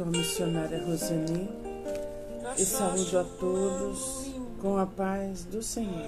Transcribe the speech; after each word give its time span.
sou 0.00 0.06
a 0.06 0.10
missionária 0.10 0.82
Roseni 0.82 1.50
e 2.56 2.64
saúdo 2.64 3.18
a 3.18 3.24
todos 3.38 4.30
com 4.58 4.78
a 4.78 4.86
paz 4.86 5.44
do 5.44 5.62
Senhor. 5.62 6.06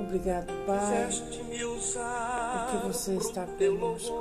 Obrigado, 0.00 0.52
Pai, 0.66 1.08
porque 1.08 2.86
você 2.88 3.14
está 3.14 3.46
conosco. 3.46 4.12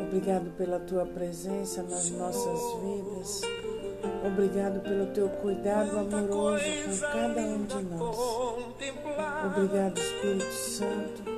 Obrigado 0.00 0.56
pela 0.56 0.78
tua 0.78 1.04
presença 1.04 1.82
nas 1.82 2.10
nossas 2.10 2.60
vidas. 2.80 3.40
Obrigado 4.24 4.80
pelo 4.82 5.06
teu 5.06 5.28
cuidado 5.28 5.98
amoroso 5.98 6.64
com 6.64 7.00
cada 7.00 7.40
um 7.40 7.64
de 7.64 7.82
nós. 7.82 8.16
Obrigado, 9.46 9.98
Espírito 9.98 10.52
Santo 10.52 11.33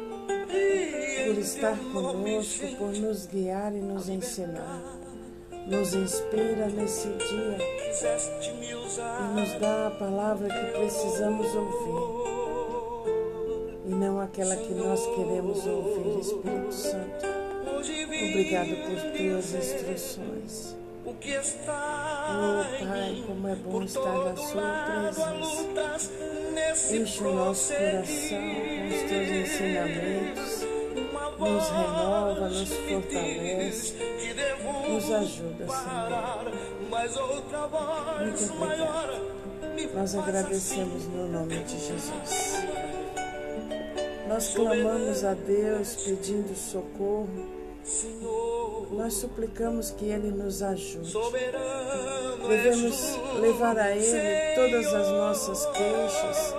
por 1.27 1.39
estar 1.39 1.77
conosco, 1.93 2.67
por 2.77 2.93
nos 2.93 3.27
guiar 3.27 3.75
e 3.75 3.81
nos 3.81 4.09
ensinar. 4.09 4.81
Nos 5.67 5.93
inspira 5.95 6.69
nesse 6.69 7.09
dia 7.09 7.59
e 9.21 9.41
nos 9.41 9.53
dá 9.61 9.89
a 9.89 9.91
palavra 9.91 10.49
que 10.49 10.79
precisamos 10.79 11.53
ouvir 11.53 12.27
e 13.87 13.91
não 13.91 14.21
aquela 14.21 14.57
que 14.57 14.73
nós 14.75 15.05
queremos 15.17 15.67
ouvir, 15.67 16.21
Espírito 16.21 16.73
Santo. 16.73 17.27
Obrigado 17.67 18.77
por 18.87 19.01
tuas 19.17 19.55
instruções. 19.55 20.77
Oh 21.05 21.15
Pai, 22.85 23.25
como 23.27 23.49
é 23.49 23.55
bom 23.57 23.83
estar 23.83 24.19
na 24.19 24.37
Sua 24.37 25.13
presença. 25.15 26.13
Enche 26.95 27.25
o 27.25 27.35
nosso 27.35 27.73
coração 27.73 28.39
com 28.39 28.89
os 28.89 29.03
teus 29.03 29.29
ensinamentos 29.29 30.66
nos 31.39 31.69
renova, 31.69 32.49
nos 32.49 32.73
fortalece, 32.73 33.95
nos 34.89 35.11
ajuda, 35.13 35.67
Senhor. 35.69 36.67
Muito 38.21 38.63
obrigado. 38.63 39.37
Nós 39.95 40.15
agradecemos 40.15 41.05
no 41.09 41.29
nome 41.29 41.57
de 41.65 41.79
Jesus. 41.79 42.65
Nós 44.29 44.55
clamamos 44.55 45.25
a 45.25 45.35
Deus 45.35 45.97
pedindo 46.05 46.55
socorro. 46.57 47.57
Nós 48.91 49.15
suplicamos 49.15 49.91
que 49.91 50.07
Ele 50.07 50.31
nos 50.31 50.63
ajude. 50.63 51.13
Devemos 52.49 53.19
levar 53.41 53.79
a 53.79 53.95
Ele 53.95 54.55
todas 54.55 54.93
as 54.93 55.11
nossas 55.11 55.67
queixas 55.67 56.55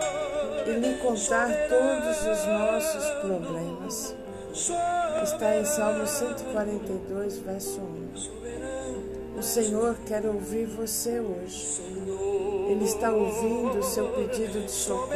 e 0.66 0.72
lhe 0.72 0.98
contar 0.98 1.50
todos 1.68 2.18
os 2.22 2.46
nossos 2.48 3.10
problemas. 3.22 4.16
Está 4.58 5.56
em 5.56 5.66
Salmo 5.66 6.08
142, 6.08 7.38
verso 7.38 7.80
1. 7.80 9.38
O 9.38 9.44
Senhor 9.44 9.96
quer 10.08 10.26
ouvir 10.26 10.66
você 10.66 11.20
hoje. 11.20 11.80
Ele 12.68 12.84
está 12.84 13.12
ouvindo 13.12 13.78
o 13.78 13.84
seu 13.84 14.08
pedido 14.14 14.66
de 14.66 14.72
socorro, 14.72 15.12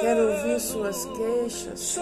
quer 0.00 0.16
ouvir 0.16 0.60
suas 0.60 1.04
queixas 1.04 1.98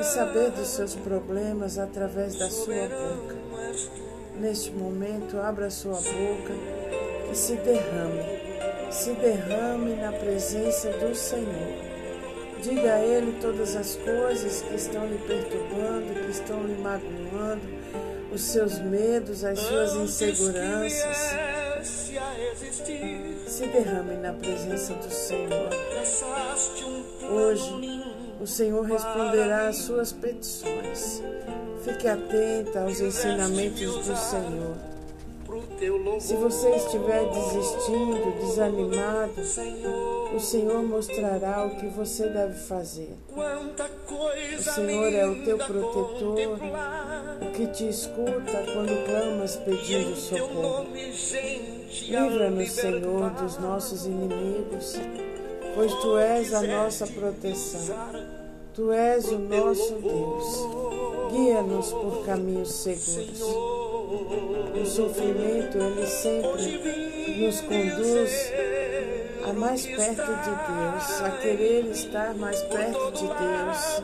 e 0.00 0.02
saber 0.02 0.50
dos 0.50 0.66
seus 0.66 0.96
problemas 0.96 1.78
através 1.78 2.34
da 2.34 2.50
sua 2.50 2.74
boca. 2.74 3.36
Neste 4.40 4.72
momento, 4.72 5.38
abra 5.38 5.70
sua 5.70 5.94
boca 5.94 6.54
e 7.30 7.36
se 7.36 7.54
derrame. 7.54 8.90
Se 8.90 9.12
derrame 9.12 9.94
na 9.94 10.10
presença 10.10 10.90
do 10.90 11.14
Senhor. 11.14 11.93
Diga 12.64 12.94
a 12.94 12.98
Ele 12.98 13.38
todas 13.42 13.76
as 13.76 13.94
coisas 13.96 14.62
que 14.62 14.74
estão 14.74 15.06
lhe 15.06 15.18
perturbando, 15.18 16.14
que 16.14 16.30
estão 16.30 16.62
lhe 16.62 16.74
magoando, 16.80 17.60
os 18.32 18.40
seus 18.40 18.78
medos, 18.78 19.44
as 19.44 19.58
suas 19.58 19.94
inseguranças. 19.96 21.16
Se 23.46 23.66
derrame 23.66 24.16
na 24.16 24.32
presença 24.32 24.94
do 24.94 25.10
Senhor. 25.12 25.68
Hoje, 27.30 28.02
o 28.40 28.46
Senhor 28.46 28.82
responderá 28.82 29.68
às 29.68 29.76
suas 29.76 30.12
petições. 30.12 31.22
Fique 31.84 32.08
atenta 32.08 32.80
aos 32.80 32.98
ensinamentos 32.98 34.06
do 34.06 34.16
Senhor. 34.16 34.94
Se 36.18 36.34
você 36.34 36.70
estiver 36.76 37.28
desistindo, 37.28 38.34
desanimado, 38.40 39.34
o 40.32 40.40
Senhor 40.40 40.82
mostrará 40.82 41.66
o 41.66 41.76
que 41.76 41.86
você 41.86 42.28
deve 42.28 42.54
fazer. 42.54 43.16
O 43.28 44.62
Senhor 44.62 45.12
é 45.12 45.26
o 45.26 45.44
teu 45.44 45.58
protetor, 45.58 46.58
o 47.40 47.52
que 47.52 47.66
te 47.68 47.88
escuta 47.88 48.64
quando 48.72 49.04
clamas 49.06 49.56
pedindo 49.56 50.16
socorro. 50.16 50.86
Livra-nos, 52.08 52.70
Senhor, 52.72 53.30
dos 53.30 53.58
nossos 53.58 54.06
inimigos, 54.06 54.94
pois 55.74 55.92
tu 55.94 56.18
és 56.18 56.52
a 56.52 56.62
nossa 56.62 57.06
proteção. 57.06 57.96
Tu 58.74 58.90
és 58.90 59.26
o 59.26 59.38
nosso 59.38 59.94
Deus. 59.94 60.84
Guia-nos 61.30 61.92
por 61.92 62.24
caminhos 62.24 62.72
seguros. 62.72 63.40
O 63.40 64.84
sofrimento, 64.84 65.78
ele 65.78 66.06
sempre 66.06 67.40
nos 67.40 67.60
conduz 67.60 68.52
a 69.44 69.52
mais 69.52 69.86
perto 69.86 70.24
de 70.24 70.50
Deus, 70.50 71.22
a 71.22 71.30
querer 71.42 71.84
estar 71.90 72.34
mais 72.34 72.62
perto 72.62 73.12
de 73.12 73.26
Deus. 73.26 74.02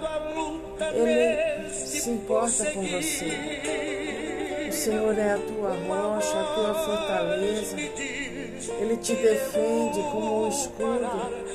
Ele 0.95 1.71
se 1.71 2.11
importa 2.11 2.71
com 2.73 2.83
você. 2.83 4.69
O 4.69 4.73
Senhor 4.73 5.19
é 5.19 5.33
a 5.33 5.39
tua 5.39 5.71
rocha, 5.71 6.41
a 6.41 6.45
tua 6.55 6.75
fortaleza. 6.75 7.77
Ele 7.79 8.97
te 8.99 9.15
defende 9.15 10.01
como 10.13 10.45
um 10.45 10.49
escudo. 10.49 11.51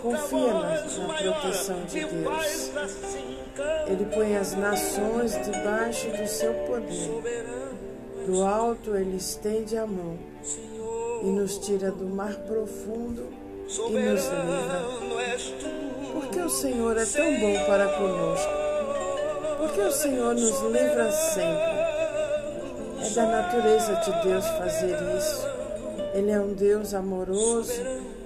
Confia 0.00 0.54
na, 0.54 1.06
na 1.06 1.14
proteção 1.14 1.84
de 1.84 2.00
Deus. 2.00 2.72
Ele 3.86 4.06
põe 4.06 4.36
as 4.36 4.54
nações 4.54 5.38
debaixo 5.44 6.08
do 6.08 6.26
seu 6.26 6.54
poder. 6.66 7.22
Do 8.26 8.44
alto 8.44 8.96
ele 8.96 9.16
estende 9.16 9.76
a 9.76 9.86
mão 9.86 10.16
e 11.22 11.26
nos 11.26 11.58
tira 11.58 11.90
do 11.90 12.04
mar 12.04 12.34
profundo 12.34 13.28
e 13.88 13.92
nos 13.92 14.24
livra. 14.24 14.82
Porque 16.12 16.40
o 16.40 16.50
Senhor 16.50 16.96
é 16.98 17.06
tão 17.06 17.40
bom 17.40 17.64
para 17.64 17.88
conosco. 17.88 18.52
Porque 19.58 19.80
o 19.80 19.92
Senhor 19.92 20.34
nos 20.34 20.60
livra 20.62 21.10
sempre. 21.12 21.82
É 23.00 23.10
da 23.14 23.26
natureza 23.26 23.94
de 23.94 24.28
Deus 24.28 24.46
fazer 24.46 24.96
isso. 25.16 25.46
Ele 26.12 26.30
é 26.30 26.40
um 26.40 26.52
Deus 26.52 26.92
amoroso, 26.92 27.72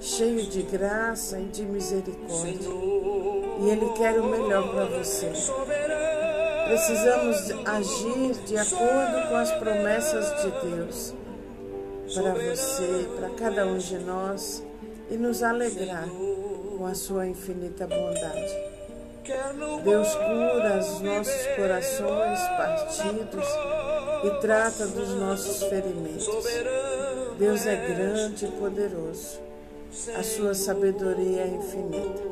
cheio 0.01 0.43
de 0.47 0.63
graça 0.63 1.39
e 1.39 1.45
de 1.45 1.63
misericórdia. 1.63 2.71
E 3.61 3.71
Ele 3.71 3.89
quer 3.97 4.19
o 4.19 4.25
melhor 4.25 4.69
para 4.71 4.87
você. 4.87 5.31
Precisamos 6.67 7.37
agir 7.65 8.35
de 8.45 8.57
acordo 8.57 9.29
com 9.29 9.37
as 9.37 9.53
promessas 9.53 10.43
de 10.43 10.51
Deus 10.69 11.15
para 12.15 12.35
você, 12.35 13.09
para 13.17 13.31
cada 13.31 13.67
um 13.67 13.79
de 13.79 13.99
nós 13.99 14.63
e 15.11 15.17
nos 15.17 15.43
alegrar 15.43 16.09
com 16.77 16.87
a 16.87 16.95
sua 16.95 17.27
infinita 17.27 17.87
bondade. 17.87 18.77
Deus 19.83 20.15
cura 20.15 20.79
os 20.79 21.01
nossos 21.01 21.47
corações 21.57 22.39
partidos 22.57 23.47
e 24.25 24.41
trata 24.41 24.87
dos 24.87 25.09
nossos 25.15 25.65
ferimentos. 25.65 26.29
Deus 27.39 27.67
é 27.67 27.77
grande 27.77 28.47
e 28.47 28.51
poderoso. 28.53 29.41
A 30.17 30.23
sua 30.23 30.55
sabedoria 30.55 31.43
é 31.43 31.49
infinita. 31.49 32.23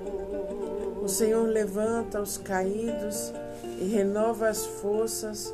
O 1.03 1.09
Senhor 1.09 1.47
levanta 1.49 2.20
os 2.20 2.38
caídos 2.38 3.32
e 3.81 3.85
renova 3.85 4.49
as 4.49 4.65
forças 4.65 5.53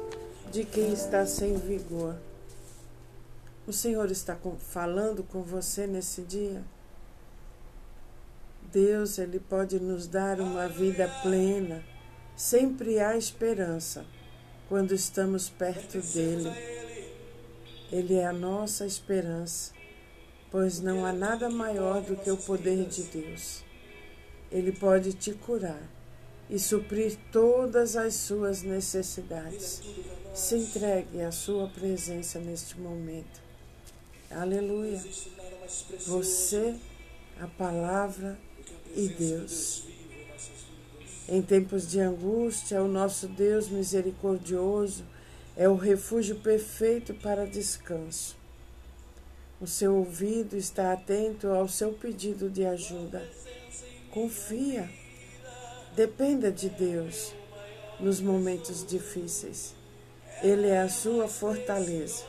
de 0.50 0.64
quem 0.64 0.92
está 0.92 1.24
sem 1.24 1.56
vigor. 1.56 2.14
O 3.70 3.72
Senhor 3.72 4.10
está 4.10 4.36
falando 4.58 5.22
com 5.22 5.44
você 5.44 5.86
nesse 5.86 6.22
dia? 6.22 6.60
Deus, 8.72 9.16
Ele 9.16 9.38
pode 9.38 9.78
nos 9.78 10.08
dar 10.08 10.40
uma 10.40 10.66
vida 10.66 11.08
plena. 11.22 11.80
Sempre 12.34 12.98
há 12.98 13.16
esperança 13.16 14.04
quando 14.68 14.92
estamos 14.92 15.48
perto 15.48 16.00
dEle. 16.00 16.50
Ele 17.92 18.16
é 18.16 18.26
a 18.26 18.32
nossa 18.32 18.84
esperança, 18.84 19.72
pois 20.50 20.80
não 20.80 21.06
há 21.06 21.12
nada 21.12 21.48
maior 21.48 22.00
do 22.00 22.16
que 22.16 22.28
o 22.32 22.36
poder 22.36 22.88
de 22.88 23.04
Deus. 23.04 23.62
Ele 24.50 24.72
pode 24.72 25.12
te 25.12 25.32
curar 25.32 25.88
e 26.50 26.58
suprir 26.58 27.16
todas 27.30 27.96
as 27.96 28.14
suas 28.14 28.64
necessidades. 28.64 29.80
Se 30.34 30.56
entregue 30.56 31.22
à 31.22 31.30
sua 31.30 31.68
presença 31.68 32.40
neste 32.40 32.76
momento. 32.76 33.49
Aleluia. 34.30 35.02
Você, 36.06 36.76
a 37.40 37.48
palavra 37.48 38.38
e 38.94 39.08
Deus. 39.08 39.82
Em 41.28 41.42
tempos 41.42 41.88
de 41.90 41.98
angústia, 41.98 42.80
o 42.80 42.86
nosso 42.86 43.26
Deus 43.26 43.68
misericordioso 43.68 45.04
é 45.56 45.68
o 45.68 45.74
refúgio 45.74 46.36
perfeito 46.36 47.12
para 47.14 47.44
descanso. 47.44 48.36
O 49.60 49.66
seu 49.66 49.96
ouvido 49.96 50.56
está 50.56 50.92
atento 50.92 51.48
ao 51.48 51.68
seu 51.68 51.92
pedido 51.92 52.48
de 52.48 52.64
ajuda. 52.64 53.28
Confia. 54.12 54.88
Dependa 55.96 56.52
de 56.52 56.68
Deus 56.68 57.32
nos 57.98 58.20
momentos 58.20 58.86
difíceis. 58.86 59.74
Ele 60.40 60.68
é 60.68 60.80
a 60.80 60.88
sua 60.88 61.28
fortaleza, 61.28 62.24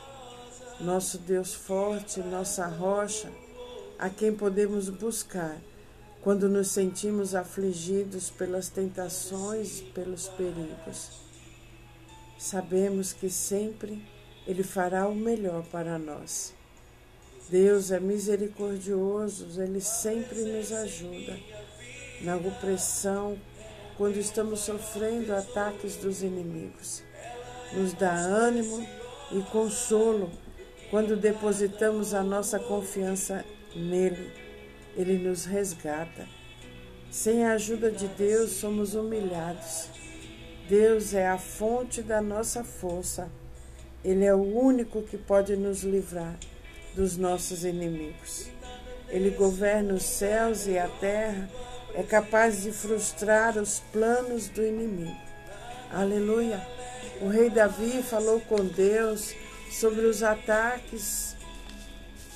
nosso 0.80 1.18
Deus 1.18 1.54
forte, 1.54 2.20
nossa 2.20 2.66
rocha, 2.66 3.30
a 3.98 4.08
quem 4.10 4.34
podemos 4.34 4.88
buscar 4.88 5.56
quando 6.22 6.48
nos 6.48 6.68
sentimos 6.68 7.34
afligidos 7.34 8.30
pelas 8.30 8.68
tentações, 8.68 9.80
pelos 9.94 10.28
perigos. 10.28 11.20
Sabemos 12.38 13.12
que 13.12 13.28
sempre 13.28 14.04
Ele 14.46 14.62
fará 14.62 15.08
o 15.08 15.14
melhor 15.14 15.64
para 15.64 15.98
nós. 15.98 16.54
Deus 17.48 17.90
é 17.90 18.00
misericordioso, 18.00 19.60
Ele 19.60 19.80
sempre 19.80 20.42
nos 20.42 20.72
ajuda 20.72 21.38
na 22.22 22.36
opressão, 22.36 23.36
quando 23.96 24.16
estamos 24.16 24.60
sofrendo 24.60 25.34
ataques 25.34 25.96
dos 25.96 26.22
inimigos. 26.22 27.02
Nos 27.72 27.92
dá 27.92 28.12
ânimo 28.12 28.86
e 29.30 29.40
consolo 29.50 30.30
quando 30.92 31.16
depositamos 31.16 32.12
a 32.12 32.22
nossa 32.22 32.58
confiança 32.58 33.46
nele. 33.74 34.30
Ele 34.94 35.16
nos 35.16 35.46
resgata. 35.46 36.28
Sem 37.10 37.46
a 37.46 37.54
ajuda 37.54 37.90
de 37.90 38.06
Deus, 38.08 38.50
somos 38.50 38.94
humilhados. 38.94 39.88
Deus 40.68 41.14
é 41.14 41.26
a 41.26 41.38
fonte 41.38 42.02
da 42.02 42.20
nossa 42.20 42.62
força. 42.62 43.30
Ele 44.04 44.22
é 44.22 44.34
o 44.34 44.42
único 44.42 45.00
que 45.00 45.16
pode 45.16 45.56
nos 45.56 45.82
livrar 45.82 46.36
dos 46.94 47.16
nossos 47.16 47.64
inimigos. 47.64 48.50
Ele 49.08 49.30
governa 49.30 49.94
os 49.94 50.02
céus 50.02 50.66
e 50.66 50.78
a 50.78 50.88
terra 50.88 51.48
é 51.94 52.02
capaz 52.02 52.64
de 52.64 52.70
frustrar 52.70 53.56
os 53.56 53.80
planos 53.92 54.48
do 54.48 54.62
inimigo. 54.62 55.16
Aleluia! 55.90 56.60
O 57.22 57.28
rei 57.28 57.48
Davi 57.48 58.02
falou 58.02 58.42
com 58.42 58.62
Deus 58.62 59.34
sobre 59.72 60.04
os 60.04 60.22
ataques 60.22 61.34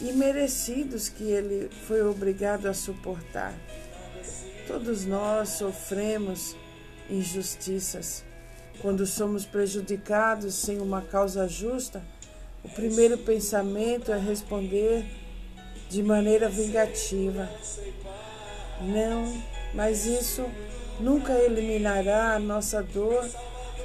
imerecidos 0.01 1.09
que 1.09 1.25
ele 1.25 1.71
foi 1.87 2.03
obrigado 2.03 2.67
a 2.67 2.75
suportar. 2.75 3.55
Todos 4.67 5.05
nós 5.05 5.51
sofremos 5.51 6.57
injustiças. 7.11 8.25
Quando 8.81 9.07
somos 9.07 9.45
prejudicados 9.45 10.55
sem 10.55 10.81
uma 10.81 11.03
causa 11.03 11.47
justa, 11.47 12.03
o 12.65 12.69
primeiro 12.69 13.17
pensamento 13.19 14.13
é 14.13 14.19
responder 14.19 15.05
de 15.89 16.03
maneira 16.03 16.49
vingativa. 16.49 17.49
Não, 18.81 19.43
mas 19.73 20.05
isso 20.05 20.45
nunca 20.99 21.33
eliminará 21.33 22.35
a 22.35 22.39
nossa 22.39 22.83
dor 22.83 23.25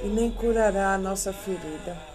e 0.02 0.08
nem 0.08 0.30
curará 0.30 0.94
a 0.94 0.98
nossa 0.98 1.32
ferida. 1.32 2.11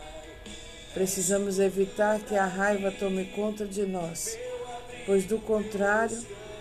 Precisamos 0.98 1.60
evitar 1.60 2.20
que 2.22 2.36
a 2.36 2.48
raiva 2.48 2.90
tome 2.90 3.26
conta 3.26 3.68
de 3.68 3.86
nós, 3.86 4.36
pois 5.06 5.26
do 5.26 5.38
contrário, 5.38 6.18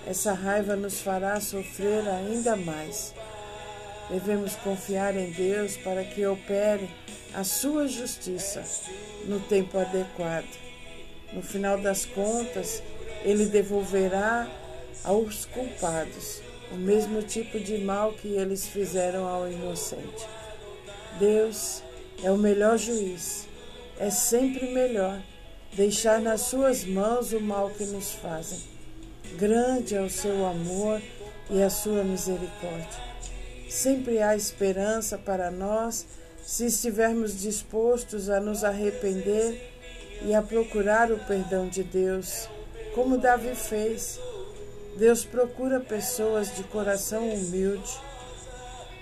essa 0.06 0.34
raiva 0.34 0.76
nos 0.76 1.00
fará 1.00 1.40
sofrer 1.40 2.06
ainda 2.06 2.54
mais. 2.54 3.14
Devemos 4.10 4.54
confiar 4.56 5.16
em 5.16 5.30
Deus 5.30 5.78
para 5.78 6.04
que 6.04 6.26
opere 6.26 6.86
a 7.32 7.44
sua 7.44 7.88
justiça 7.88 8.62
no 9.24 9.40
tempo 9.40 9.78
adequado. 9.78 10.54
No 11.32 11.40
final 11.40 11.80
das 11.80 12.04
contas, 12.04 12.82
Ele 13.24 13.46
devolverá 13.46 14.46
aos 15.02 15.46
culpados 15.46 16.42
o 16.70 16.76
mesmo 16.76 17.22
tipo 17.22 17.58
de 17.58 17.78
mal 17.78 18.12
que 18.12 18.28
eles 18.28 18.66
fizeram 18.66 19.26
ao 19.26 19.50
inocente. 19.50 20.28
Deus 21.18 21.82
é 22.22 22.30
o 22.30 22.36
melhor 22.36 22.76
juiz. 22.76 23.46
É 23.98 24.10
sempre 24.10 24.66
melhor 24.72 25.22
deixar 25.72 26.20
nas 26.20 26.43
suas 26.43 26.84
mãos 26.84 27.32
o 27.32 27.40
mal 27.40 27.70
que 27.70 27.84
nos 27.84 28.12
fazem. 28.12 28.60
Grande 29.38 29.94
é 29.94 30.02
o 30.02 30.10
seu 30.10 30.44
amor 30.46 31.00
e 31.50 31.62
a 31.62 31.70
sua 31.70 32.04
misericórdia. 32.04 33.06
Sempre 33.70 34.22
há 34.22 34.37
esperança 34.37 35.16
para 35.16 35.50
nós 35.50 36.06
se 36.44 36.66
estivermos 36.66 37.40
dispostos 37.40 38.28
a 38.28 38.38
nos 38.38 38.64
arrepender 38.64 39.72
e 40.22 40.34
a 40.34 40.42
procurar 40.42 41.10
o 41.10 41.19
perdão 41.19 41.66
de 41.66 41.82
Deus, 41.82 42.49
como 42.94 43.19
Davi 43.19 43.54
fez. 43.54 44.20
Deus 44.99 45.25
procura 45.25 45.81
pessoas 45.81 46.54
de 46.54 46.62
coração 46.64 47.28
humilde 47.28 47.90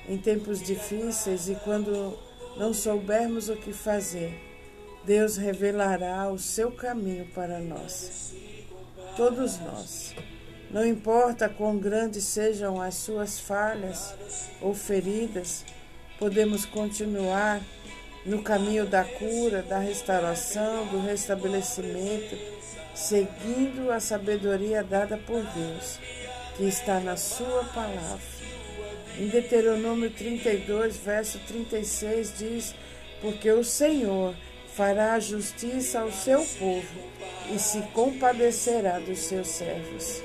em 0.09 0.19
tempos 0.19 0.63
difíceis 0.63 1.49
e 1.49 1.55
quando 1.57 2.17
não 2.57 2.73
soubermos 2.73 3.49
o 3.49 3.57
que 3.57 3.73
fazer, 3.73 4.54
Deus 5.07 5.37
revelará 5.37 6.31
o 6.31 6.39
seu 6.39 6.71
caminho 6.71 7.27
para 7.35 7.59
nós. 7.59 8.35
Todos 9.17 9.59
nós. 9.61 10.15
Não 10.71 10.85
importa 10.85 11.49
quão 11.49 11.79
grandes 11.79 12.25
sejam 12.25 12.81
as 12.81 12.95
suas 12.97 13.39
falhas 13.39 14.15
ou 14.61 14.75
feridas, 14.75 15.65
podemos 16.19 16.65
continuar 16.65 17.61
no 18.27 18.43
caminho 18.43 18.87
da 18.87 19.05
cura, 19.05 19.63
da 19.63 19.79
restauração, 19.79 20.87
do 20.87 21.01
restabelecimento 21.01 22.55
seguindo 22.95 23.91
a 23.91 23.99
sabedoria 23.99 24.83
dada 24.83 25.17
por 25.17 25.43
Deus, 25.43 25.99
que 26.57 26.65
está 26.65 27.01
na 27.01 27.17
Sua 27.17 27.65
palavra. 27.65 28.35
Em 29.19 29.27
Deuteronômio 29.29 30.11
32, 30.11 30.97
verso 30.97 31.39
36, 31.47 32.39
diz: 32.39 32.75
Porque 33.21 33.51
o 33.51 33.65
Senhor 33.65 34.35
fará 34.77 35.19
justiça 35.21 36.01
ao 36.01 36.11
seu 36.11 36.45
povo 36.59 37.15
e 37.53 37.59
se 37.59 37.81
compadecerá 37.93 38.99
dos 38.99 39.21
seus 39.21 39.49
servos. 39.49 40.23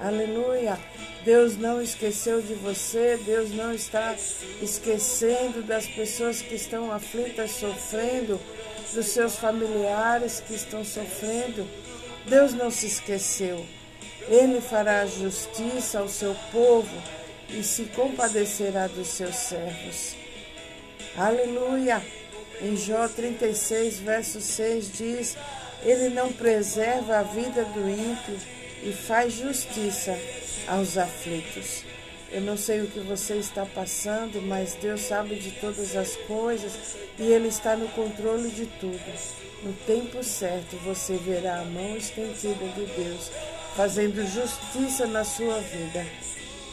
Aleluia! 0.00 0.78
Deus 1.24 1.56
não 1.56 1.80
esqueceu 1.80 2.42
de 2.42 2.54
você, 2.54 3.16
Deus 3.24 3.50
não 3.50 3.72
está 3.72 4.16
esquecendo 4.60 5.62
das 5.62 5.86
pessoas 5.86 6.42
que 6.42 6.56
estão 6.56 6.90
aflitas, 6.90 7.52
sofrendo, 7.52 8.40
dos 8.92 9.06
seus 9.06 9.36
familiares 9.36 10.42
que 10.44 10.54
estão 10.54 10.84
sofrendo. 10.84 11.64
Deus 12.26 12.52
não 12.54 12.70
se 12.70 12.86
esqueceu. 12.86 13.64
Ele 14.28 14.60
fará 14.60 15.06
justiça 15.06 16.00
ao 16.00 16.08
seu 16.08 16.34
povo 16.50 17.02
e 17.48 17.62
se 17.62 17.84
compadecerá 17.84 18.88
dos 18.88 19.06
seus 19.08 19.36
servos. 19.36 20.16
Aleluia! 21.16 22.02
Em 22.62 22.76
Jó 22.76 23.08
36, 23.08 23.98
verso 23.98 24.40
6 24.40 24.92
diz: 24.92 25.36
Ele 25.84 26.08
não 26.10 26.32
preserva 26.32 27.18
a 27.18 27.22
vida 27.22 27.64
do 27.64 27.90
ímpio 27.90 28.38
e 28.84 28.92
faz 28.92 29.32
justiça 29.32 30.16
aos 30.68 30.96
aflitos. 30.96 31.84
Eu 32.30 32.40
não 32.40 32.56
sei 32.56 32.80
o 32.80 32.86
que 32.86 33.00
você 33.00 33.34
está 33.34 33.66
passando, 33.66 34.40
mas 34.40 34.74
Deus 34.80 35.02
sabe 35.02 35.34
de 35.34 35.50
todas 35.60 35.96
as 35.96 36.16
coisas 36.28 36.72
e 37.18 37.24
Ele 37.24 37.48
está 37.48 37.76
no 37.76 37.88
controle 37.88 38.48
de 38.48 38.66
tudo. 38.66 39.42
No 39.64 39.72
tempo 39.84 40.22
certo 40.22 40.76
você 40.84 41.16
verá 41.16 41.60
a 41.60 41.64
mão 41.64 41.96
estendida 41.96 42.64
de 42.74 42.86
Deus 42.86 43.30
fazendo 43.76 44.24
justiça 44.26 45.06
na 45.06 45.24
sua 45.24 45.58
vida. 45.58 46.06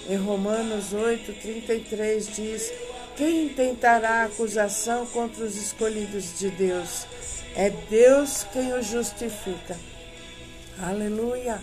Em 0.07 0.17
Romanos 0.17 0.93
8, 0.93 1.33
33 1.33 2.35
diz: 2.35 2.71
Quem 3.19 3.47
intentará 3.47 4.23
acusação 4.23 5.05
contra 5.05 5.43
os 5.43 5.57
escolhidos 5.57 6.39
de 6.39 6.49
Deus? 6.51 7.05
É 7.53 7.69
Deus 7.69 8.45
quem 8.53 8.71
os 8.71 8.85
justifica. 8.85 9.77
Aleluia! 10.81 11.61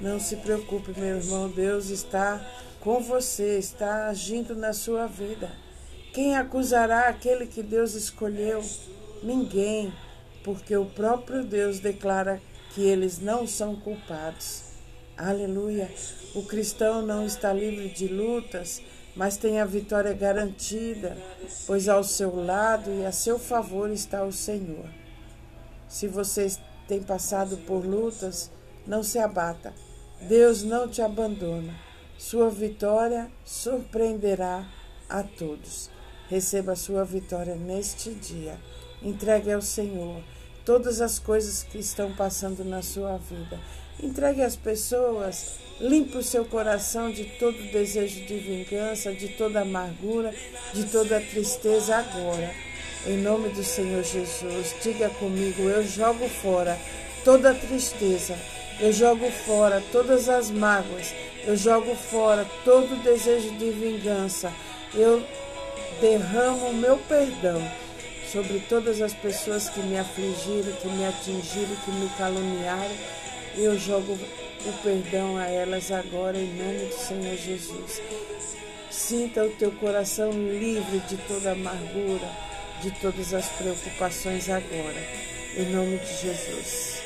Não 0.00 0.18
se 0.18 0.34
preocupe, 0.38 0.90
meu 0.98 1.18
irmão, 1.18 1.48
Deus 1.48 1.88
está 1.88 2.44
com 2.80 2.98
você, 2.98 3.60
está 3.60 4.08
agindo 4.08 4.56
na 4.56 4.72
sua 4.72 5.06
vida. 5.06 5.52
Quem 6.12 6.34
acusará 6.34 7.06
aquele 7.06 7.46
que 7.46 7.62
Deus 7.62 7.94
escolheu? 7.94 8.60
Ninguém 9.22 9.92
porque 10.42 10.76
o 10.76 10.86
próprio 10.86 11.44
Deus 11.44 11.78
declara 11.78 12.42
que 12.74 12.80
eles 12.82 13.20
não 13.20 13.46
são 13.46 13.76
culpados. 13.76 14.64
Aleluia! 15.16 15.88
O 16.34 16.42
cristão 16.42 17.06
não 17.06 17.24
está 17.24 17.52
livre 17.52 17.88
de 17.88 18.08
lutas, 18.08 18.82
mas 19.14 19.36
tem 19.36 19.60
a 19.60 19.64
vitória 19.64 20.12
garantida, 20.12 21.16
pois 21.66 21.88
ao 21.88 22.02
seu 22.02 22.34
lado 22.34 22.90
e 22.90 23.04
a 23.04 23.12
seu 23.12 23.38
favor 23.38 23.90
está 23.90 24.24
o 24.24 24.32
Senhor. 24.32 24.88
Se 25.88 26.08
você 26.08 26.50
tem 26.88 27.02
passado 27.02 27.56
por 27.58 27.84
lutas, 27.84 28.50
não 28.86 29.02
se 29.02 29.18
abata. 29.18 29.74
Deus 30.22 30.62
não 30.62 30.88
te 30.88 31.02
abandona. 31.02 31.74
Sua 32.16 32.48
vitória 32.48 33.30
surpreenderá 33.44 34.66
a 35.08 35.22
todos. 35.22 35.90
Receba 36.28 36.72
a 36.72 36.76
sua 36.76 37.04
vitória 37.04 37.54
neste 37.54 38.10
dia 38.14 38.58
Entregue 39.04 39.50
ao 39.50 39.60
Senhor 39.60 40.22
todas 40.64 41.00
as 41.00 41.18
coisas 41.18 41.64
que 41.64 41.78
estão 41.78 42.14
passando 42.14 42.64
na 42.64 42.82
sua 42.82 43.16
vida. 43.16 43.58
Entregue 44.00 44.42
às 44.42 44.56
pessoas, 44.56 45.56
limpe 45.80 46.16
o 46.16 46.22
seu 46.22 46.44
coração 46.44 47.10
de 47.10 47.24
todo 47.24 47.70
desejo 47.72 48.24
de 48.24 48.36
vingança, 48.38 49.12
de 49.12 49.28
toda 49.28 49.60
amargura, 49.60 50.32
de 50.72 50.84
toda 50.84 51.20
tristeza 51.20 51.96
agora. 51.96 52.52
Em 53.06 53.16
nome 53.16 53.48
do 53.50 53.64
Senhor 53.64 54.04
Jesus, 54.04 54.74
diga 54.82 55.10
comigo: 55.10 55.62
eu 55.62 55.84
jogo 55.84 56.28
fora 56.28 56.78
toda 57.24 57.54
tristeza, 57.54 58.36
eu 58.80 58.92
jogo 58.92 59.30
fora 59.30 59.82
todas 59.92 60.28
as 60.28 60.50
mágoas, 60.50 61.12
eu 61.44 61.56
jogo 61.56 61.94
fora 61.94 62.46
todo 62.64 63.02
desejo 63.02 63.50
de 63.56 63.70
vingança, 63.70 64.52
eu 64.94 65.22
derramo 66.00 66.68
o 66.68 66.74
meu 66.74 66.96
perdão 67.08 67.60
sobre 68.32 68.60
todas 68.60 69.00
as 69.02 69.12
pessoas 69.12 69.68
que 69.68 69.80
me 69.80 69.98
afligiram, 69.98 70.72
que 70.80 70.88
me 70.88 71.04
atingiram, 71.04 71.76
que 71.84 71.90
me 71.90 72.08
caluniaram. 72.16 72.96
Eu 73.56 73.78
jogo 73.78 74.18
o 74.64 74.72
perdão 74.82 75.36
a 75.36 75.46
elas 75.46 75.92
agora 75.92 76.38
em 76.38 76.54
nome 76.54 76.86
do 76.86 76.94
Senhor 76.94 77.36
Jesus. 77.36 78.00
Sinta 78.90 79.44
o 79.44 79.50
teu 79.50 79.70
coração 79.72 80.30
livre 80.30 81.00
de 81.00 81.16
toda 81.28 81.52
amargura, 81.52 82.28
de 82.80 82.90
todas 82.92 83.34
as 83.34 83.48
preocupações 83.50 84.48
agora, 84.48 85.02
em 85.56 85.66
nome 85.66 85.98
de 85.98 86.22
Jesus. 86.22 87.02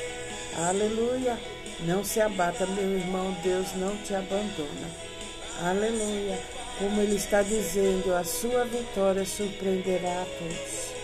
Aleluia. 0.57 1.37
Não 1.81 2.03
se 2.03 2.21
abata, 2.21 2.65
meu 2.65 2.97
irmão, 2.97 3.35
Deus 3.43 3.67
não 3.75 3.95
te 3.97 4.15
abandona. 4.15 4.89
Aleluia. 5.61 6.39
Como 6.79 7.01
ele 7.01 7.15
está 7.15 7.41
dizendo, 7.41 8.13
a 8.15 8.23
sua 8.23 8.63
vitória 8.65 9.25
surpreenderá 9.25 10.21
a 10.21 10.25
todos. 10.25 10.97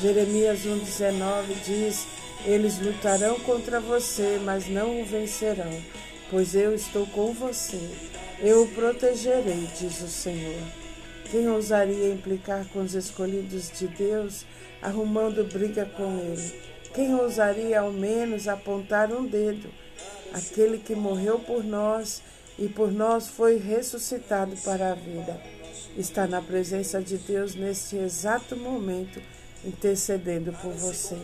Jeremias 0.00 0.60
1,19 0.60 1.54
diz: 1.64 2.06
Eles 2.44 2.80
lutarão 2.80 3.38
contra 3.40 3.78
você, 3.78 4.40
mas 4.44 4.68
não 4.68 5.00
o 5.00 5.04
vencerão, 5.04 5.80
pois 6.28 6.54
eu 6.56 6.74
estou 6.74 7.06
com 7.06 7.32
você. 7.32 7.78
Eu 8.40 8.64
o 8.64 8.68
protegerei, 8.68 9.68
diz 9.78 10.00
o 10.00 10.08
Senhor. 10.08 10.60
Quem 11.30 11.48
ousaria 11.48 12.12
implicar 12.12 12.66
com 12.68 12.80
os 12.80 12.94
escolhidos 12.94 13.70
de 13.70 13.86
Deus, 13.86 14.44
arrumando 14.82 15.44
briga 15.44 15.86
com 15.86 16.18
ele? 16.18 16.60
Quem 16.92 17.14
ousaria 17.14 17.80
ao 17.80 17.92
menos 17.92 18.48
apontar 18.48 19.12
um 19.12 19.24
dedo? 19.24 19.70
Aquele 20.32 20.78
que 20.78 20.96
morreu 20.96 21.38
por 21.38 21.62
nós 21.62 22.20
e 22.58 22.66
por 22.66 22.90
nós 22.90 23.28
foi 23.28 23.56
ressuscitado 23.56 24.56
para 24.64 24.90
a 24.90 24.94
vida. 24.94 25.40
Está 25.96 26.26
na 26.26 26.42
presença 26.42 27.00
de 27.00 27.18
Deus 27.18 27.54
neste 27.54 27.96
exato 27.96 28.56
momento 28.56 29.22
intercedendo 29.64 30.52
por 30.54 30.72
você. 30.72 31.16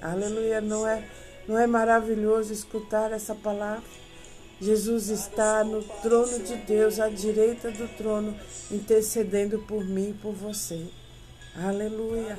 Aleluia, 0.00 0.60
não 0.60 0.86
é, 0.86 1.04
não 1.46 1.58
é 1.58 1.66
maravilhoso 1.66 2.52
escutar 2.52 3.12
essa 3.12 3.34
palavra? 3.34 3.82
Jesus 4.60 5.08
está 5.08 5.64
no 5.64 5.82
trono 5.82 6.38
de 6.38 6.54
Deus, 6.56 7.00
à 7.00 7.08
direita 7.08 7.70
do 7.72 7.88
trono, 7.96 8.36
intercedendo 8.70 9.58
por 9.60 9.84
mim 9.84 10.10
e 10.10 10.14
por 10.14 10.32
você. 10.32 10.86
Aleluia, 11.56 12.38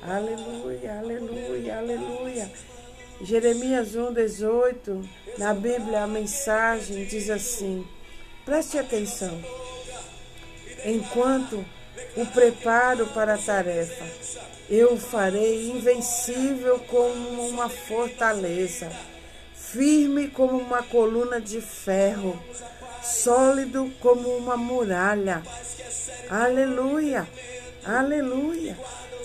aleluia, 0.00 0.98
aleluia, 0.98 1.78
aleluia. 1.78 2.52
Jeremias 3.20 3.94
1, 3.94 4.12
18, 4.12 5.08
na 5.36 5.52
Bíblia 5.52 6.04
a 6.04 6.06
mensagem 6.06 7.04
diz 7.06 7.28
assim: 7.28 7.86
preste 8.44 8.78
atenção. 8.78 9.42
Enquanto 10.84 11.64
o 12.16 12.26
preparo 12.26 13.06
para 13.08 13.34
a 13.34 13.38
tarefa, 13.38 14.04
eu 14.68 14.96
farei 14.96 15.70
invencível 15.70 16.78
como 16.88 17.48
uma 17.48 17.68
fortaleza, 17.68 18.90
firme 19.54 20.28
como 20.28 20.56
uma 20.56 20.82
coluna 20.82 21.40
de 21.40 21.60
ferro, 21.60 22.42
sólido 23.02 23.92
como 24.00 24.36
uma 24.36 24.56
muralha. 24.56 25.42
Aleluia, 26.30 27.28
aleluia. 27.84 28.78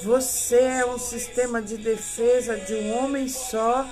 Você 0.03 0.59
é 0.59 0.85
um 0.85 0.97
sistema 0.97 1.61
de 1.61 1.77
defesa 1.77 2.55
de 2.57 2.73
um 2.73 2.97
homem 2.97 3.27
só 3.27 3.85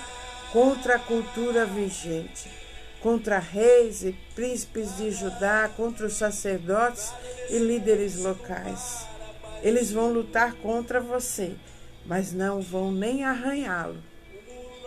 contra 0.52 0.96
a 0.96 0.98
cultura 0.98 1.64
vigente, 1.66 2.50
contra 3.02 3.38
reis 3.38 4.02
e 4.02 4.12
príncipes 4.34 4.96
de 4.96 5.10
Judá, 5.10 5.70
contra 5.76 6.06
os 6.06 6.14
sacerdotes 6.14 7.12
e 7.50 7.58
líderes 7.58 8.18
locais. 8.18 9.06
Eles 9.62 9.90
vão 9.90 10.12
lutar 10.12 10.54
contra 10.54 11.00
você, 11.00 11.54
mas 12.06 12.32
não 12.32 12.60
vão 12.60 12.92
nem 12.92 13.24
arranhá-lo. 13.24 14.02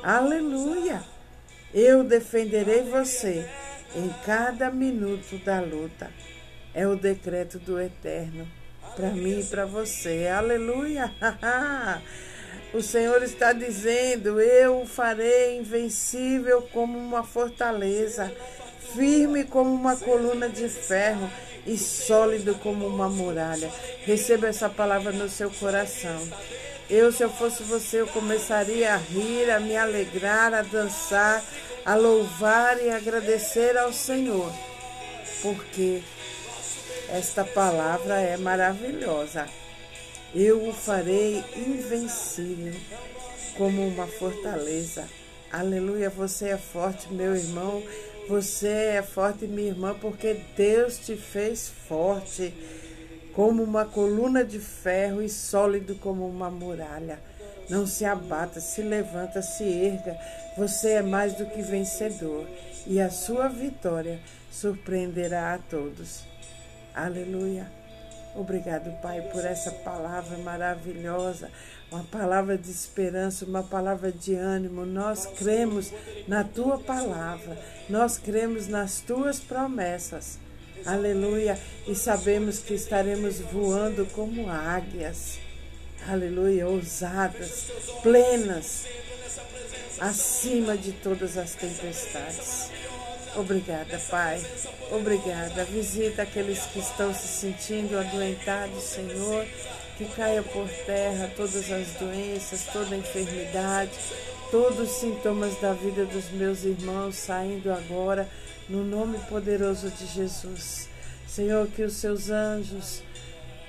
Aleluia! 0.03 1.03
Eu 1.73 2.03
defenderei 2.03 2.83
você 2.83 3.47
em 3.95 4.09
cada 4.25 4.69
minuto 4.71 5.37
da 5.43 5.59
luta. 5.61 6.11
É 6.73 6.87
o 6.87 6.95
decreto 6.95 7.59
do 7.59 7.79
Eterno 7.79 8.47
para 8.95 9.09
mim 9.09 9.39
e 9.39 9.43
para 9.43 9.65
você. 9.65 10.27
Aleluia! 10.27 11.11
O 12.73 12.81
Senhor 12.81 13.21
está 13.21 13.51
dizendo: 13.51 14.39
Eu 14.39 14.81
o 14.81 14.85
farei 14.85 15.57
invencível 15.57 16.61
como 16.73 16.97
uma 16.97 17.21
fortaleza, 17.21 18.31
firme 18.95 19.43
como 19.43 19.73
uma 19.73 19.97
coluna 19.97 20.47
de 20.47 20.69
ferro 20.69 21.29
e 21.65 21.77
sólido 21.77 22.55
como 22.55 22.87
uma 22.87 23.09
muralha. 23.09 23.69
Receba 24.05 24.47
essa 24.47 24.69
palavra 24.69 25.11
no 25.11 25.29
seu 25.29 25.49
coração. 25.51 26.27
Eu, 26.89 27.11
se 27.11 27.23
eu 27.23 27.29
fosse 27.29 27.63
você, 27.63 28.01
eu 28.01 28.07
começaria 28.07 28.93
a 28.93 28.97
rir, 28.97 29.49
a 29.49 29.59
me 29.59 29.77
alegrar, 29.77 30.53
a 30.53 30.61
dançar, 30.61 31.41
a 31.85 31.95
louvar 31.95 32.83
e 32.83 32.89
agradecer 32.89 33.77
ao 33.77 33.93
Senhor, 33.93 34.51
porque 35.41 36.01
esta 37.09 37.43
palavra 37.43 38.19
é 38.19 38.35
maravilhosa. 38.37 39.47
Eu 40.33 40.67
o 40.67 40.73
farei 40.73 41.43
invencível 41.55 42.73
como 43.57 43.85
uma 43.85 44.07
fortaleza. 44.07 45.05
Aleluia, 45.51 46.09
você 46.09 46.49
é 46.49 46.57
forte, 46.57 47.11
meu 47.11 47.35
irmão. 47.35 47.83
Você 48.31 48.69
é 48.69 49.01
forte, 49.01 49.45
minha 49.45 49.67
irmã, 49.67 49.93
porque 49.93 50.39
Deus 50.55 50.97
te 50.99 51.17
fez 51.17 51.67
forte, 51.67 52.53
como 53.33 53.61
uma 53.61 53.83
coluna 53.83 54.45
de 54.45 54.57
ferro 54.57 55.21
e 55.21 55.27
sólido 55.27 55.95
como 55.95 56.25
uma 56.29 56.49
muralha. 56.49 57.19
Não 57.69 57.85
se 57.85 58.05
abata, 58.05 58.61
se 58.61 58.81
levanta, 58.81 59.41
se 59.41 59.65
erga. 59.65 60.17
Você 60.57 60.91
é 60.91 61.01
mais 61.01 61.33
do 61.33 61.45
que 61.45 61.61
vencedor 61.61 62.47
e 62.87 63.01
a 63.01 63.09
sua 63.09 63.49
vitória 63.49 64.21
surpreenderá 64.49 65.53
a 65.53 65.57
todos. 65.57 66.23
Aleluia. 66.95 67.80
Obrigado, 68.33 68.91
Pai, 69.01 69.21
por 69.23 69.45
essa 69.45 69.71
palavra 69.71 70.37
maravilhosa, 70.37 71.49
uma 71.91 72.03
palavra 72.05 72.57
de 72.57 72.71
esperança, 72.71 73.45
uma 73.45 73.61
palavra 73.61 74.11
de 74.11 74.33
ânimo. 74.35 74.85
Nós 74.85 75.25
cremos 75.25 75.91
na 76.27 76.43
tua 76.43 76.79
palavra, 76.79 77.57
nós 77.89 78.17
cremos 78.17 78.67
nas 78.67 79.01
tuas 79.01 79.39
promessas. 79.39 80.39
Aleluia. 80.85 81.59
E 81.85 81.93
sabemos 81.93 82.59
que 82.59 82.73
estaremos 82.73 83.39
voando 83.39 84.05
como 84.07 84.49
águias. 84.49 85.37
Aleluia. 86.07 86.67
Ousadas, 86.67 87.67
plenas, 88.01 88.85
acima 89.99 90.75
de 90.77 90.93
todas 90.93 91.37
as 91.37 91.53
tempestades. 91.53 92.71
Obrigada, 93.35 93.97
Pai. 94.09 94.41
Obrigada. 94.91 95.63
Visita 95.65 96.23
aqueles 96.23 96.65
que 96.65 96.79
estão 96.79 97.13
se 97.13 97.27
sentindo 97.27 97.97
adoentados, 97.97 98.83
Senhor. 98.83 99.45
Que 99.97 100.05
caia 100.05 100.43
por 100.43 100.67
terra 100.85 101.31
todas 101.35 101.71
as 101.71 101.93
doenças, 101.93 102.65
toda 102.73 102.95
a 102.95 102.97
enfermidade, 102.97 103.91
todos 104.49 104.79
os 104.79 104.89
sintomas 104.97 105.59
da 105.61 105.73
vida 105.73 106.05
dos 106.05 106.29
meus 106.31 106.63
irmãos 106.63 107.15
saindo 107.15 107.71
agora, 107.71 108.27
no 108.67 108.83
nome 108.83 109.19
poderoso 109.29 109.89
de 109.91 110.07
Jesus. 110.07 110.89
Senhor, 111.27 111.67
que 111.67 111.83
os 111.83 111.93
seus 111.93 112.29
anjos 112.29 113.03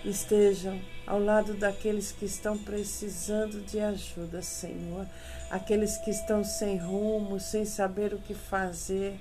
estejam 0.04 0.80
ao 1.06 1.22
lado 1.22 1.54
daqueles 1.54 2.10
que 2.10 2.24
estão 2.24 2.56
precisando 2.58 3.60
de 3.64 3.78
ajuda, 3.78 4.42
Senhor. 4.42 5.06
Aqueles 5.50 5.98
que 5.98 6.10
estão 6.10 6.42
sem 6.42 6.78
rumo, 6.78 7.38
sem 7.38 7.64
saber 7.64 8.14
o 8.14 8.18
que 8.18 8.34
fazer 8.34 9.14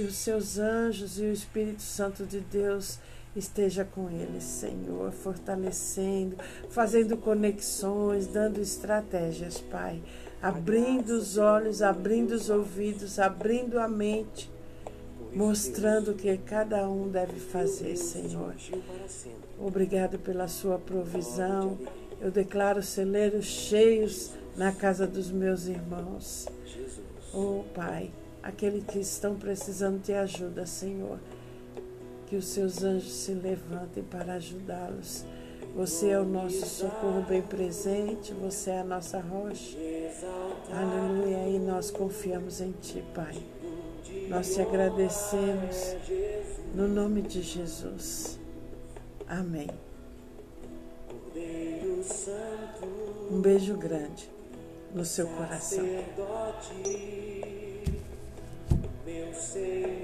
que 0.00 0.06
os 0.06 0.14
seus 0.14 0.58
anjos 0.58 1.18
e 1.18 1.24
o 1.24 1.32
Espírito 1.32 1.82
Santo 1.82 2.24
de 2.24 2.40
Deus 2.40 2.98
esteja 3.36 3.84
com 3.84 4.08
eles, 4.08 4.44
Senhor, 4.44 5.12
fortalecendo, 5.12 6.36
fazendo 6.70 7.18
conexões, 7.18 8.26
dando 8.26 8.62
estratégias, 8.62 9.58
Pai, 9.60 10.02
abrindo 10.40 11.10
os 11.10 11.36
olhos, 11.36 11.82
abrindo 11.82 12.32
os 12.32 12.48
ouvidos, 12.48 13.18
abrindo 13.18 13.78
a 13.78 13.86
mente, 13.86 14.50
mostrando 15.34 16.12
o 16.12 16.14
que 16.14 16.34
cada 16.38 16.88
um 16.88 17.06
deve 17.08 17.38
fazer, 17.38 17.94
Senhor. 17.96 18.54
Obrigado 19.58 20.18
pela 20.18 20.48
sua 20.48 20.78
provisão 20.78 21.78
Eu 22.22 22.30
declaro 22.30 22.82
celeiros 22.82 23.44
cheios 23.44 24.30
na 24.56 24.72
casa 24.72 25.06
dos 25.06 25.30
meus 25.30 25.66
irmãos. 25.66 26.46
Oh, 27.34 27.64
Pai, 27.74 28.10
aqueles 28.42 28.84
que 28.84 28.98
estão 28.98 29.36
precisando 29.36 30.00
de 30.02 30.12
ajuda, 30.12 30.66
Senhor, 30.66 31.18
que 32.26 32.36
os 32.36 32.46
seus 32.46 32.82
anjos 32.82 33.12
se 33.12 33.32
levantem 33.32 34.02
para 34.02 34.34
ajudá-los. 34.34 35.24
Você 35.74 36.08
é 36.08 36.18
o 36.18 36.24
nosso 36.24 36.66
socorro 36.66 37.22
bem 37.22 37.42
presente, 37.42 38.32
você 38.34 38.70
é 38.70 38.80
a 38.80 38.84
nossa 38.84 39.20
rocha. 39.20 39.76
Aleluia, 40.72 41.48
e 41.48 41.58
nós 41.58 41.90
confiamos 41.90 42.60
em 42.60 42.72
Ti, 42.72 43.04
Pai. 43.14 43.36
Nós 44.28 44.54
te 44.54 44.60
agradecemos 44.60 45.96
no 46.74 46.88
nome 46.88 47.22
de 47.22 47.42
Jesus. 47.42 48.38
Amém. 49.26 49.68
Um 53.30 53.40
beijo 53.40 53.76
grande 53.76 54.28
no 54.92 55.04
seu 55.04 55.26
coração. 55.28 55.84
Senhor. 59.32 60.00